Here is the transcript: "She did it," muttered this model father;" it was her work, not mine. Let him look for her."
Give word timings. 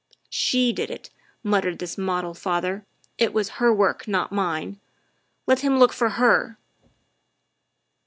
"She 0.45 0.73
did 0.73 0.89
it," 0.89 1.11
muttered 1.43 1.77
this 1.77 1.95
model 1.95 2.33
father;" 2.33 2.83
it 3.19 3.33
was 3.35 3.49
her 3.61 3.71
work, 3.71 4.07
not 4.07 4.31
mine. 4.31 4.79
Let 5.45 5.59
him 5.59 5.77
look 5.77 5.93
for 5.93 6.09
her." 6.09 6.57